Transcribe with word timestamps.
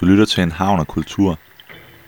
Du 0.00 0.06
lytter 0.06 0.24
til 0.24 0.42
En 0.42 0.52
Havn 0.52 0.80
og 0.80 0.86
Kultur, 0.86 1.38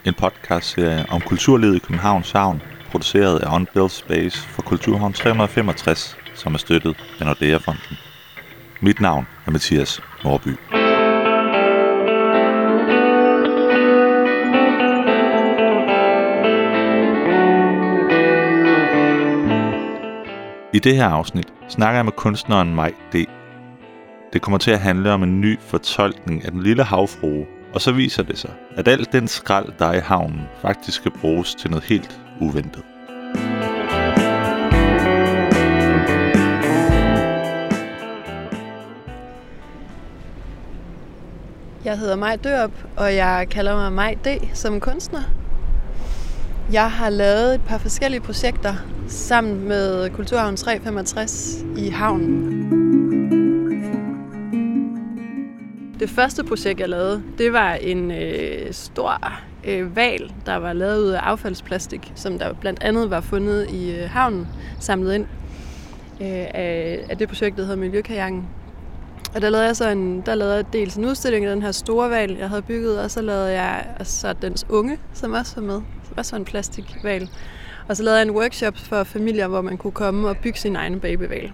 en 0.05 0.15
podcastserie 0.15 1.07
om 1.11 1.21
kulturlivet 1.21 1.77
i 1.77 1.79
Københavns 1.79 2.33
Havn, 2.33 2.63
produceret 2.91 3.39
af 3.39 3.55
Unbuilt 3.55 3.93
Space 3.93 4.39
for 4.49 4.63
Kulturhavn 4.63 5.13
365, 5.13 6.17
som 6.35 6.55
er 6.55 6.59
støttet 6.59 6.97
af 7.21 7.27
Nordea-fonden. 7.27 7.97
Mit 8.81 9.01
navn 9.01 9.27
er 9.47 9.51
Mathias 9.51 10.03
Norby. 10.25 10.49
I 20.75 20.79
det 20.79 20.97
her 20.97 21.09
afsnit 21.09 21.53
snakker 21.69 21.99
jeg 21.99 22.05
med 22.05 22.13
kunstneren 22.13 22.75
Maj 22.75 22.93
D. 23.13 23.15
Det 24.33 24.43
kommer 24.43 24.59
til 24.59 24.71
at 24.71 24.81
handle 24.81 25.13
om 25.13 25.23
en 25.23 25.41
ny 25.41 25.59
fortolkning 25.61 26.45
af 26.45 26.51
den 26.51 26.63
lille 26.63 26.85
havfrue, 26.85 27.47
og 27.75 27.81
så 27.81 27.93
viser 27.93 28.23
det 28.23 28.39
sig, 28.39 28.51
at 28.77 28.89
alt 28.89 29.13
den 29.13 29.29
skrald, 29.29 29.73
der 29.79 29.87
er 29.87 29.95
i 29.95 30.01
havnen, 30.01 30.41
faktisk 30.63 30.97
skal 30.97 31.11
bruges 31.11 31.55
til 31.55 31.71
noget 31.71 31.85
helt 31.85 32.21
uventet. 32.41 32.83
Jeg 41.85 41.99
hedder 41.99 42.17
Maj 42.17 42.37
Dørup, 42.37 42.73
og 42.97 43.15
jeg 43.15 43.47
kalder 43.51 43.77
mig 43.77 43.93
Maj 43.93 44.15
D. 44.25 44.29
som 44.55 44.81
kunstner. 44.81 45.23
Jeg 46.73 46.91
har 46.91 47.11
lavet 47.11 47.55
et 47.55 47.61
par 47.67 47.79
forskellige 47.79 48.21
projekter 48.21 48.75
sammen 49.09 49.69
med 49.69 50.11
Kulturhavn 50.11 50.57
365 50.57 51.65
i 51.77 51.89
havnen. 51.89 52.78
Det 56.09 56.17
første 56.17 56.45
projekt, 56.45 56.81
jeg 56.81 56.89
lavede, 56.89 57.23
det 57.39 57.53
var 57.53 57.75
en 57.75 58.11
øh, 58.11 58.73
stor 58.73 59.33
øh, 59.65 59.97
val, 59.97 60.33
der 60.47 60.57
var 60.57 60.73
lavet 60.73 60.99
ud 60.99 61.11
af 61.11 61.21
affaldsplastik, 61.21 62.13
som 62.15 62.39
der 62.39 62.53
blandt 62.53 62.83
andet 62.83 63.11
var 63.11 63.21
fundet 63.21 63.71
i 63.71 63.95
øh, 63.95 64.11
havnen, 64.11 64.49
samlet 64.81 65.15
ind 65.15 65.27
øh, 66.21 66.47
af, 66.55 67.05
af 67.11 67.19
det 67.19 67.29
projekt, 67.29 67.57
der 67.57 67.63
hedder 67.63 67.77
Miljøkajangen. 67.77 68.47
Og 69.35 69.43
der 69.43 69.51
lavede 69.51 69.67
jeg 69.67 69.77
så 69.77 69.89
en, 69.89 70.21
der 70.21 70.35
lavede 70.35 70.55
jeg 70.55 70.73
dels 70.73 70.97
en 70.97 71.05
udstilling 71.05 71.45
af 71.45 71.55
den 71.55 71.63
her 71.63 71.73
store 71.73 72.11
val, 72.11 72.37
jeg 72.37 72.49
havde 72.49 72.63
bygget, 72.63 73.01
og 73.01 73.11
så 73.11 73.23
lavede 73.23 73.53
jeg 73.53 73.87
så 74.03 74.33
dens 74.43 74.67
unge, 74.69 74.99
som 75.13 75.33
også 75.33 75.61
var 75.61 75.67
med, 75.67 75.81
som 76.09 76.17
også 76.17 76.33
var 76.33 76.39
en 76.39 76.45
plastikval. 76.45 77.29
Og 77.89 77.97
så 77.97 78.03
lavede 78.03 78.19
jeg 78.19 78.29
en 78.29 78.35
workshop 78.35 78.77
for 78.77 79.05
familier, 79.05 79.47
hvor 79.47 79.61
man 79.61 79.77
kunne 79.77 79.93
komme 79.93 80.29
og 80.29 80.37
bygge 80.37 80.59
sin 80.59 80.77
egen 80.77 81.01
babyval. 81.01 81.53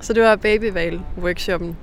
Så 0.00 0.12
det 0.12 0.22
var 0.22 0.36
babyval-workshoppen, 0.36 1.76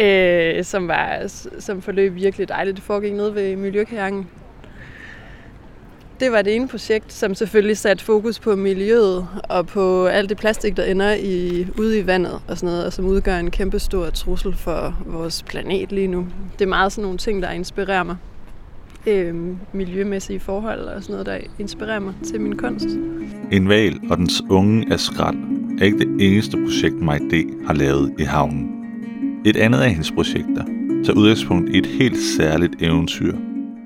øh, 0.00 0.64
som, 0.64 0.88
var, 0.88 1.32
som 1.58 1.82
forløb 1.82 2.14
virkelig 2.14 2.48
dejligt. 2.48 2.76
Det 2.76 2.84
foregik 2.84 3.12
nede 3.12 3.34
ved 3.34 3.56
Miljøkajakken. 3.56 4.26
Det 6.20 6.32
var 6.32 6.42
det 6.42 6.56
ene 6.56 6.68
projekt, 6.68 7.12
som 7.12 7.34
selvfølgelig 7.34 7.76
satte 7.76 8.04
fokus 8.04 8.38
på 8.38 8.56
miljøet 8.56 9.28
og 9.48 9.66
på 9.66 10.06
alt 10.06 10.28
det 10.28 10.36
plastik, 10.38 10.76
der 10.76 10.84
ender 10.84 11.14
i, 11.14 11.66
ude 11.78 11.98
i 11.98 12.06
vandet 12.06 12.40
og 12.48 12.58
sådan 12.58 12.66
noget, 12.66 12.86
og 12.86 12.92
som 12.92 13.04
udgør 13.04 13.36
en 13.36 13.50
kæmpe 13.50 13.78
stor 13.78 14.10
trussel 14.10 14.56
for 14.56 15.02
vores 15.06 15.42
planet 15.42 15.92
lige 15.92 16.06
nu. 16.06 16.26
Det 16.58 16.64
er 16.64 16.68
meget 16.68 16.92
sådan 16.92 17.02
nogle 17.02 17.18
ting, 17.18 17.42
der 17.42 17.50
inspirerer 17.50 18.02
mig. 18.02 18.16
Øh, 19.06 19.34
miljømæssige 19.72 20.40
forhold 20.40 20.80
og 20.80 21.02
sådan 21.02 21.12
noget, 21.12 21.26
der 21.26 21.38
inspirerer 21.58 21.98
mig 22.00 22.14
til 22.24 22.40
min 22.40 22.56
kunst. 22.56 22.88
En 23.52 23.68
val 23.68 24.00
og 24.10 24.16
dens 24.16 24.42
unge 24.50 24.86
er 24.92 24.96
skrald 24.96 25.36
er 25.80 25.84
ikke 25.84 25.98
det 25.98 26.16
eneste 26.20 26.56
projekt, 26.56 26.94
mig 26.94 27.20
D. 27.20 27.66
har 27.66 27.74
lavet 27.74 28.14
i 28.18 28.22
havnen. 28.22 28.77
Et 29.44 29.56
andet 29.56 29.80
af 29.80 29.90
hendes 29.90 30.12
projekter 30.12 30.64
tager 31.04 31.18
udgangspunkt 31.18 31.70
i 31.70 31.78
et 31.78 31.86
helt 31.86 32.16
særligt 32.36 32.82
eventyr 32.82 33.36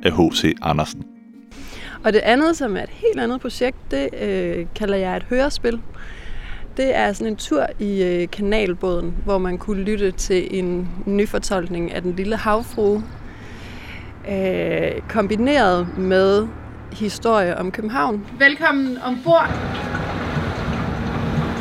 af 0.02 0.12
H.C. 0.12 0.54
Andersen. 0.62 1.04
Og 2.04 2.12
det 2.12 2.18
andet, 2.18 2.56
som 2.56 2.76
er 2.76 2.82
et 2.82 2.90
helt 2.90 3.20
andet 3.20 3.40
projekt, 3.40 3.76
det 3.90 4.08
øh, 4.22 4.66
kalder 4.74 4.96
jeg 4.96 5.16
et 5.16 5.22
hørespil. 5.22 5.80
Det 6.76 6.96
er 6.96 7.12
sådan 7.12 7.32
en 7.32 7.36
tur 7.36 7.66
i 7.78 8.02
øh, 8.02 8.30
kanalbåden, 8.30 9.14
hvor 9.24 9.38
man 9.38 9.58
kunne 9.58 9.82
lytte 9.82 10.10
til 10.10 10.58
en 10.58 10.88
nyfortolkning 11.06 11.92
af 11.92 12.02
Den 12.02 12.16
Lille 12.16 12.36
Havfrue, 12.36 13.02
øh, 14.30 15.00
kombineret 15.08 15.98
med 15.98 16.46
historie 16.92 17.58
om 17.58 17.70
København. 17.70 18.26
Velkommen 18.38 18.98
ombord. 18.98 19.50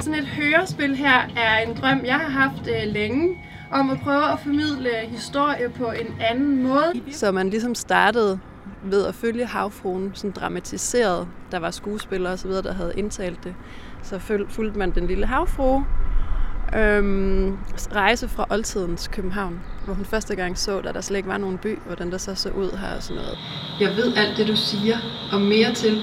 Sådan 0.01 0.19
et 0.19 0.27
hørespil 0.27 0.95
her 0.95 1.19
er 1.37 1.57
en 1.67 1.77
drøm, 1.81 2.01
jeg 2.05 2.15
har 2.15 2.29
haft 2.29 2.67
øh, 2.67 2.93
længe, 2.93 3.37
om 3.71 3.89
at 3.89 3.99
prøve 3.99 4.31
at 4.31 4.39
formidle 4.39 4.89
historie 5.07 5.69
på 5.69 5.85
en 5.85 6.15
anden 6.19 6.63
måde. 6.63 6.93
Så 7.11 7.31
man 7.31 7.49
ligesom 7.49 7.75
startede 7.75 8.39
ved 8.83 9.05
at 9.05 9.15
følge 9.15 9.45
havfruen, 9.45 10.11
sådan 10.13 10.31
dramatiseret. 10.31 11.27
Der 11.51 11.59
var 11.59 11.71
skuespillere 11.71 12.33
osv., 12.33 12.51
der 12.51 12.73
havde 12.73 12.93
indtalt 12.97 13.43
det. 13.43 13.55
Så 14.03 14.19
fulgte 14.49 14.79
man 14.79 14.91
den 14.91 15.07
lille 15.07 15.25
havfrue, 15.25 15.85
øhm, 16.75 17.57
rejse 17.95 18.27
fra 18.27 18.45
oldtidens 18.49 19.07
København, 19.07 19.59
hvor 19.85 19.93
hun 19.93 20.05
første 20.05 20.35
gang 20.35 20.57
så, 20.57 20.77
at 20.77 20.95
der 20.95 21.01
slet 21.01 21.17
ikke 21.17 21.29
var 21.29 21.37
nogen 21.37 21.57
by, 21.57 21.79
hvordan 21.85 22.11
der 22.11 22.17
så 22.17 22.35
så 22.35 22.49
ud 22.49 22.77
her 22.77 22.95
og 22.95 23.03
sådan 23.03 23.21
noget. 23.21 23.37
Jeg 23.79 23.89
ved 23.97 24.13
alt 24.17 24.37
det, 24.37 24.47
du 24.47 24.55
siger, 24.55 24.97
og 25.31 25.41
mere 25.41 25.73
til. 25.73 26.01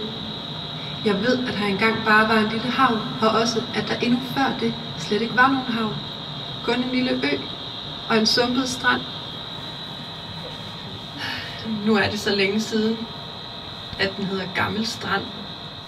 Jeg 1.05 1.15
ved, 1.15 1.39
at 1.49 1.55
her 1.55 1.67
engang 1.67 1.97
bare 2.05 2.29
var 2.29 2.39
en 2.39 2.53
lille 2.53 2.71
havn, 2.71 2.99
og 3.23 3.41
også, 3.41 3.63
at 3.75 3.89
der 3.89 4.07
endnu 4.07 4.19
før 4.35 4.59
det 4.61 4.75
slet 4.99 5.23
ikke 5.23 5.37
var 5.37 5.49
nogen 5.49 5.67
havn. 5.67 5.95
Kun 6.65 6.75
en 6.75 6.91
lille 6.93 7.11
ø 7.13 7.58
og 8.11 8.19
en 8.19 8.27
sumpet 8.27 8.69
strand. 8.69 9.01
Nu 11.87 11.97
er 11.97 12.11
det 12.11 12.21
så 12.21 12.35
længe 12.35 12.61
siden, 12.61 12.97
at 14.01 14.13
den 14.17 14.25
hedder 14.25 14.45
Gammel 14.55 14.87
Strand. 14.87 15.23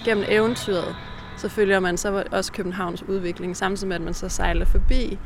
Gennem 0.05 0.25
eventyret, 0.29 0.97
så 1.37 1.49
følger 1.49 1.81
man 1.81 1.97
så 1.97 2.25
også 2.33 2.53
Københavns 2.53 3.03
udvikling, 3.03 3.57
samtidig 3.57 3.89
med, 3.89 3.97
at 3.97 4.03
man 4.03 4.15
så 4.15 4.29
sejler 4.29 4.65
forbi 4.65 5.19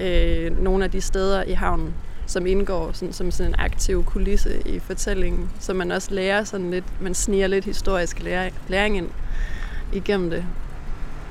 øh, 0.00 0.62
nogle 0.62 0.84
af 0.84 0.90
de 0.90 1.00
steder 1.00 1.42
i 1.42 1.52
havnen, 1.52 1.94
som 2.26 2.46
indgår 2.46 2.92
sådan, 2.92 3.12
som 3.12 3.30
sådan 3.30 3.50
en 3.50 3.54
aktiv 3.58 4.04
kulisse 4.04 4.68
i 4.68 4.78
fortællingen, 4.78 5.50
så 5.60 5.74
man 5.74 5.90
også 5.90 6.14
lærer 6.14 6.44
sådan 6.44 6.70
lidt, 6.70 6.84
man 7.00 7.14
sniger 7.14 7.46
lidt 7.46 7.64
historisk 7.64 8.22
læring, 8.22 8.54
læring 8.68 8.96
ind 8.96 9.10
igennem 9.92 10.30
det. 10.30 10.44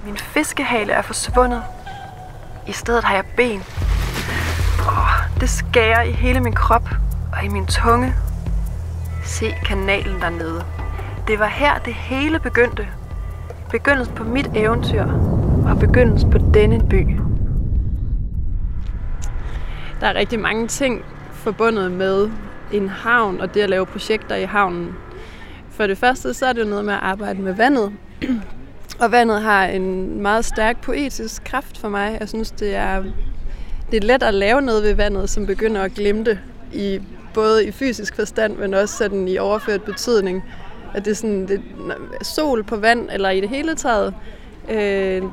Min 0.05 0.17
fiskehale 0.17 0.93
er 0.93 1.01
forsvundet. 1.01 1.63
I 2.67 2.71
stedet 2.71 3.03
har 3.03 3.15
jeg 3.15 3.23
ben. 3.37 3.63
Det 5.43 5.51
skærer 5.51 6.01
i 6.01 6.11
hele 6.11 6.39
min 6.39 6.53
krop 6.53 6.89
og 7.33 7.45
i 7.45 7.47
min 7.47 7.65
tunge. 7.65 8.13
Se 9.23 9.45
kanalen 9.65 10.21
dernede. 10.21 10.65
Det 11.27 11.39
var 11.39 11.47
her, 11.47 11.79
det 11.79 11.93
hele 11.93 12.39
begyndte. 12.39 12.87
Begyndelsen 13.69 14.15
på 14.15 14.23
mit 14.23 14.49
eventyr 14.55 15.03
og 15.65 15.79
begyndelsen 15.79 16.31
på 16.31 16.37
denne 16.53 16.87
by. 16.89 17.17
Der 19.99 20.07
er 20.07 20.13
rigtig 20.13 20.39
mange 20.39 20.67
ting 20.67 21.05
forbundet 21.31 21.91
med 21.91 22.29
en 22.71 22.89
havn 22.89 23.41
og 23.41 23.53
det 23.53 23.61
at 23.61 23.69
lave 23.69 23.85
projekter 23.85 24.35
i 24.35 24.45
havnen. 24.45 24.95
For 25.69 25.87
det 25.87 25.97
første, 25.97 26.33
så 26.33 26.45
er 26.45 26.53
det 26.53 26.61
jo 26.61 26.69
noget 26.69 26.85
med 26.85 26.93
at 26.93 26.99
arbejde 26.99 27.41
med 27.41 27.53
vandet. 27.53 27.91
Og 28.99 29.11
vandet 29.11 29.41
har 29.41 29.65
en 29.65 30.21
meget 30.21 30.45
stærk 30.45 30.81
poetisk 30.81 31.43
kraft 31.43 31.77
for 31.77 31.89
mig. 31.89 32.17
Jeg 32.19 32.29
synes, 32.29 32.51
det 32.51 32.75
er, 32.75 33.03
det 33.91 34.03
er 34.03 34.07
let 34.07 34.23
at 34.23 34.33
lave 34.33 34.61
noget 34.61 34.83
ved 34.83 34.93
vandet, 34.93 35.29
som 35.29 35.45
begynder 35.45 35.81
at 35.81 35.93
glimte 35.93 36.39
i 36.73 36.99
både 37.33 37.65
i 37.65 37.71
fysisk 37.71 38.15
forstand, 38.15 38.57
men 38.57 38.73
også 38.73 38.97
sådan 38.97 39.27
i 39.27 39.37
overført 39.37 39.83
betydning. 39.83 40.43
At 40.93 41.05
det 41.05 41.11
er 41.11 41.15
sådan 41.15 41.47
det, 41.47 41.61
sol 42.21 42.63
på 42.63 42.75
vand, 42.75 43.09
eller 43.11 43.29
i 43.29 43.41
det 43.41 43.49
hele 43.49 43.75
taget, 43.75 44.13
øh, 44.69 45.23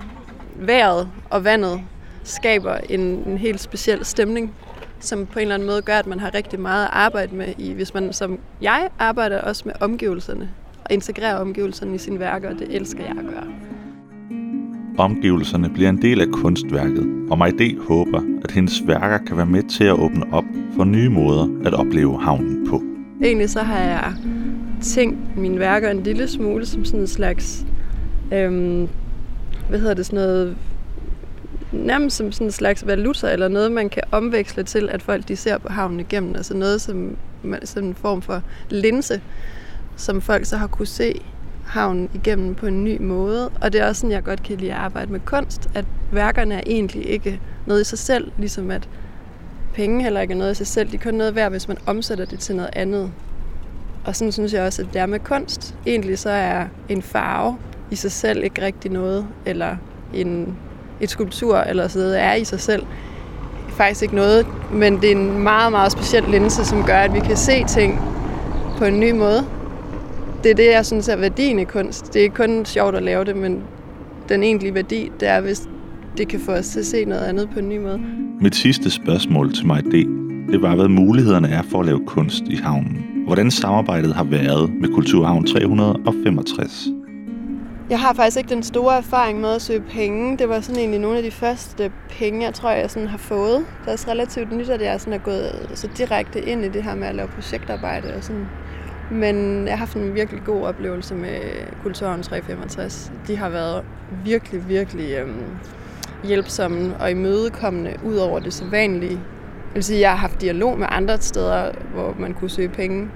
vejret 0.56 1.08
og 1.30 1.44
vandet 1.44 1.80
skaber 2.24 2.76
en, 2.76 3.00
en 3.00 3.38
helt 3.38 3.60
speciel 3.60 4.04
stemning, 4.04 4.54
som 5.00 5.26
på 5.26 5.38
en 5.38 5.42
eller 5.42 5.54
anden 5.54 5.68
måde 5.68 5.82
gør, 5.82 5.98
at 5.98 6.06
man 6.06 6.20
har 6.20 6.34
rigtig 6.34 6.60
meget 6.60 6.84
at 6.84 6.90
arbejde 6.92 7.34
med, 7.34 7.54
i, 7.58 7.72
hvis 7.72 7.94
man 7.94 8.12
som 8.12 8.38
jeg 8.60 8.88
arbejder 8.98 9.40
også 9.40 9.62
med 9.64 9.74
omgivelserne, 9.80 10.50
og 10.84 10.92
integrerer 10.92 11.36
omgivelserne 11.36 11.94
i 11.94 11.98
sine 11.98 12.20
værker, 12.20 12.50
og 12.50 12.58
det 12.58 12.74
elsker 12.76 13.02
jeg 13.02 13.16
at 13.18 13.24
gøre. 13.34 13.46
Omgivelserne 14.98 15.70
bliver 15.70 15.88
en 15.88 16.02
del 16.02 16.20
af 16.20 16.26
kunstværket, 16.32 17.26
og 17.30 17.38
Majde 17.38 17.76
håber, 17.88 18.22
at 18.44 18.50
hendes 18.50 18.82
værker 18.86 19.18
kan 19.26 19.36
være 19.36 19.46
med 19.46 19.62
til 19.62 19.84
at 19.84 19.92
åbne 19.92 20.32
op 20.32 20.44
for 20.76 20.84
nye 20.84 21.08
måder 21.08 21.48
at 21.64 21.74
opleve 21.74 22.22
havnen 22.22 22.68
på. 22.68 22.82
Egentlig 23.22 23.50
så 23.50 23.60
har 23.62 23.78
jeg 23.78 24.14
tænkt 24.82 25.36
mine 25.36 25.58
værker 25.58 25.90
en 25.90 26.02
lille 26.02 26.28
smule 26.28 26.66
som 26.66 26.84
sådan 26.84 27.00
en 27.00 27.06
slags, 27.06 27.66
øhm, 28.32 28.88
hvad 29.68 29.78
hedder 29.78 29.94
det, 29.94 30.06
sådan 30.06 30.16
noget, 30.16 30.56
nærmest 31.72 32.16
som 32.16 32.32
sådan 32.32 32.46
en 32.46 32.52
slags 32.52 32.86
valuta, 32.86 33.32
eller 33.32 33.48
noget, 33.48 33.72
man 33.72 33.88
kan 33.88 34.02
omveksle 34.12 34.62
til, 34.62 34.88
at 34.88 35.02
folk 35.02 35.28
de 35.28 35.36
ser 35.36 35.58
på 35.58 35.68
havnen 35.68 36.00
igennem. 36.00 36.34
Altså 36.34 36.56
noget 36.56 36.80
som, 36.80 37.16
som 37.64 37.84
en 37.84 37.94
form 37.94 38.22
for 38.22 38.42
linse, 38.70 39.20
som 39.96 40.20
folk 40.20 40.44
så 40.44 40.56
har 40.56 40.66
kunne 40.66 40.86
se 40.86 41.20
havnen 41.70 42.10
igennem 42.14 42.54
på 42.54 42.66
en 42.66 42.84
ny 42.84 43.00
måde. 43.00 43.50
Og 43.60 43.72
det 43.72 43.80
er 43.80 43.88
også 43.88 44.00
sådan, 44.00 44.12
jeg 44.12 44.24
godt 44.24 44.42
kan 44.42 44.56
lide 44.56 44.72
at 44.72 44.78
arbejde 44.78 45.12
med 45.12 45.20
kunst, 45.20 45.70
at 45.74 45.84
værkerne 46.12 46.54
er 46.54 46.62
egentlig 46.66 47.08
ikke 47.08 47.40
noget 47.66 47.80
i 47.80 47.84
sig 47.84 47.98
selv, 47.98 48.32
ligesom 48.38 48.70
at 48.70 48.88
penge 49.74 50.02
heller 50.02 50.20
ikke 50.20 50.34
er 50.34 50.38
noget 50.38 50.52
i 50.52 50.54
sig 50.54 50.66
selv. 50.66 50.90
De 50.90 50.96
er 50.96 51.00
kun 51.00 51.14
noget 51.14 51.34
værd, 51.34 51.50
hvis 51.50 51.68
man 51.68 51.76
omsætter 51.86 52.24
det 52.24 52.38
til 52.38 52.56
noget 52.56 52.70
andet. 52.72 53.12
Og 54.04 54.16
sådan 54.16 54.32
synes 54.32 54.52
jeg 54.52 54.62
også, 54.62 54.82
at 54.82 54.88
det 54.92 55.00
er 55.00 55.06
med 55.06 55.18
kunst. 55.18 55.74
Egentlig 55.86 56.18
så 56.18 56.30
er 56.30 56.66
en 56.88 57.02
farve 57.02 57.56
i 57.90 57.96
sig 57.96 58.12
selv 58.12 58.44
ikke 58.44 58.62
rigtig 58.64 58.90
noget, 58.90 59.26
eller 59.46 59.76
en, 60.14 60.56
et 61.00 61.10
skulptur 61.10 61.58
eller 61.58 61.88
sådan 61.88 62.06
noget 62.06 62.20
er 62.20 62.34
i 62.34 62.44
sig 62.44 62.60
selv 62.60 62.86
faktisk 63.70 64.02
ikke 64.02 64.14
noget, 64.14 64.46
men 64.72 65.00
det 65.00 65.12
er 65.12 65.16
en 65.16 65.38
meget, 65.38 65.72
meget 65.72 65.92
speciel 65.92 66.24
linse, 66.28 66.64
som 66.64 66.84
gør, 66.84 66.98
at 66.98 67.14
vi 67.14 67.20
kan 67.20 67.36
se 67.36 67.64
ting 67.64 68.00
på 68.78 68.84
en 68.84 69.00
ny 69.00 69.10
måde. 69.10 69.46
Det 70.42 70.50
er 70.50 70.54
det, 70.54 70.66
jeg 70.66 70.86
synes 70.86 71.08
er 71.08 71.16
værdien 71.16 71.58
i 71.58 71.64
kunst. 71.64 72.06
Det 72.06 72.16
er 72.16 72.22
ikke 72.22 72.36
kun 72.36 72.64
sjovt 72.64 72.96
at 72.96 73.02
lave 73.02 73.24
det, 73.24 73.36
men 73.36 73.62
den 74.28 74.42
egentlige 74.42 74.74
værdi, 74.74 75.10
det 75.20 75.28
er, 75.28 75.40
hvis 75.40 75.68
det 76.18 76.28
kan 76.28 76.40
få 76.40 76.52
os 76.52 76.68
til 76.68 76.80
at 76.80 76.86
se 76.86 77.04
noget 77.04 77.22
andet 77.22 77.50
på 77.52 77.58
en 77.58 77.68
ny 77.68 77.78
måde. 77.78 78.00
Mit 78.40 78.54
sidste 78.54 78.90
spørgsmål 78.90 79.54
til 79.54 79.66
mig 79.66 79.84
det, 79.84 80.06
det 80.52 80.62
var, 80.62 80.74
hvad 80.74 80.88
mulighederne 80.88 81.48
er 81.48 81.62
for 81.62 81.80
at 81.80 81.86
lave 81.86 82.06
kunst 82.06 82.42
i 82.42 82.56
havnen. 82.56 83.06
Hvordan 83.26 83.50
samarbejdet 83.50 84.14
har 84.14 84.24
været 84.24 84.70
med 84.80 84.88
Kulturhavn 84.88 85.44
365. 85.44 86.88
Jeg 87.90 88.00
har 88.00 88.12
faktisk 88.14 88.36
ikke 88.36 88.50
den 88.50 88.62
store 88.62 88.96
erfaring 88.96 89.40
med 89.40 89.48
at 89.48 89.62
søge 89.62 89.80
penge. 89.80 90.38
Det 90.38 90.48
var 90.48 90.60
sådan 90.60 90.78
egentlig 90.78 91.00
nogle 91.00 91.16
af 91.16 91.22
de 91.22 91.30
første 91.30 91.92
penge, 92.10 92.44
jeg 92.44 92.54
tror, 92.54 92.70
jeg 92.70 92.90
sådan 92.90 93.08
har 93.08 93.18
fået. 93.18 93.56
Det 93.80 93.88
er 93.88 93.92
også 93.92 94.10
relativt 94.10 94.56
nyt, 94.56 94.68
at 94.68 94.82
jeg 94.82 95.00
sådan 95.00 95.12
er 95.12 95.18
gået 95.18 95.70
så 95.74 95.88
direkte 95.98 96.40
ind 96.40 96.64
i 96.64 96.68
det 96.68 96.82
her 96.82 96.94
med 96.94 97.06
at 97.06 97.14
lave 97.14 97.28
projektarbejde 97.28 98.14
og 98.14 98.24
sådan. 98.24 98.46
Men 99.10 99.64
jeg 99.66 99.72
har 99.72 99.78
haft 99.78 99.96
en 99.96 100.14
virkelig 100.14 100.42
god 100.44 100.62
oplevelse 100.62 101.14
med 101.14 101.40
Kulturen 101.82 102.22
365. 102.22 103.12
De 103.26 103.36
har 103.36 103.48
været 103.48 103.84
virkelig, 104.24 104.68
virkelig 104.68 105.12
øhm, 105.12 105.44
hjælpsomme 106.24 106.96
og 107.00 107.10
imødekommende 107.10 107.96
ud 108.04 108.16
over 108.16 108.38
det 108.38 108.54
sædvanlige. 108.54 109.20
Jeg 109.70 109.74
vil 109.74 109.84
sige, 109.84 110.00
jeg 110.00 110.10
har 110.10 110.16
haft 110.16 110.40
dialog 110.40 110.78
med 110.78 110.86
andre 110.90 111.20
steder, 111.20 111.72
hvor 111.94 112.14
man 112.18 112.34
kunne 112.34 112.50
søge 112.50 112.68
penge, 112.68 113.08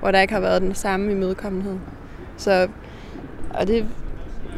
hvor 0.00 0.10
der 0.10 0.20
ikke 0.20 0.34
har 0.34 0.40
været 0.40 0.62
den 0.62 0.74
samme 0.74 1.12
imødekommenhed. 1.12 1.78
Så, 2.36 2.68
og 3.54 3.66
det, 3.66 3.86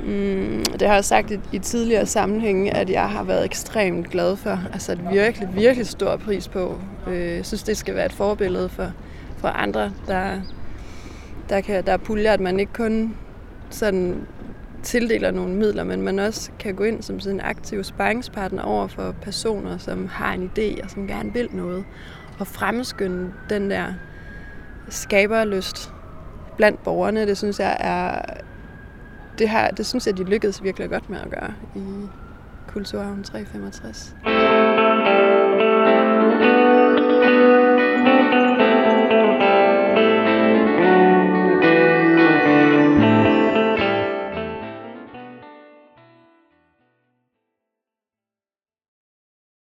mm, 0.06 0.64
det 0.78 0.88
har 0.88 0.94
jeg 0.94 1.04
sagt 1.04 1.30
i, 1.30 1.40
i 1.52 1.58
tidligere 1.58 2.06
sammenhænge, 2.06 2.76
at 2.76 2.90
jeg 2.90 3.08
har 3.08 3.24
været 3.24 3.44
ekstremt 3.44 4.10
glad 4.10 4.36
for. 4.36 4.58
Altså 4.72 4.92
et 4.92 5.00
virkelig, 5.10 5.48
virkelig 5.54 5.86
stor 5.86 6.16
pris 6.16 6.48
på. 6.48 6.78
Øh, 7.08 7.36
jeg 7.36 7.46
synes, 7.46 7.62
det 7.62 7.76
skal 7.76 7.94
være 7.94 8.06
et 8.06 8.12
forbillede 8.12 8.68
for, 8.68 8.92
for 9.36 9.48
andre, 9.48 9.92
der, 10.06 10.40
der, 11.48 11.60
kan, 11.60 11.86
der 11.86 11.92
er 11.92 11.96
puljer, 11.96 12.32
at 12.32 12.40
man 12.40 12.60
ikke 12.60 12.72
kun 12.72 13.16
sådan 13.70 14.26
tildeler 14.82 15.30
nogle 15.30 15.54
midler, 15.54 15.84
men 15.84 16.02
man 16.02 16.18
også 16.18 16.50
kan 16.58 16.74
gå 16.74 16.84
ind 16.84 17.02
som 17.02 17.20
sådan 17.20 17.36
en 17.36 17.44
aktiv 17.44 17.84
sparringspartner 17.84 18.62
over 18.62 18.86
for 18.88 19.14
personer, 19.22 19.78
som 19.78 20.08
har 20.08 20.32
en 20.32 20.50
idé 20.58 20.84
og 20.84 20.90
som 20.90 21.06
gerne 21.06 21.32
vil 21.32 21.48
noget, 21.52 21.84
og 22.38 22.46
fremskynde 22.46 23.32
den 23.50 23.70
der 23.70 23.92
skaberlyst 24.88 25.92
blandt 26.56 26.82
borgerne. 26.82 27.26
Det 27.26 27.38
synes 27.38 27.60
jeg 27.60 27.76
er 27.80 28.20
det, 29.38 29.48
her, 29.48 29.70
det 29.70 29.86
synes 29.86 30.06
jeg, 30.06 30.16
de 30.16 30.24
lykkedes 30.24 30.62
virkelig 30.62 30.90
godt 30.90 31.10
med 31.10 31.18
at 31.18 31.30
gøre 31.30 31.54
i 31.74 32.08
Kulturarven 32.66 33.22
365. 33.24 34.16